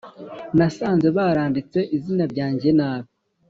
nasanze 0.57 1.07
baranditse 1.17 1.79
izina 1.97 2.23
ryanjye 2.31 2.69
nabi 2.79 3.09